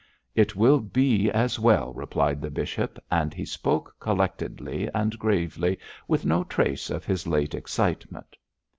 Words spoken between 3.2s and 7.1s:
he spoke collectedly and gravely, with no trace of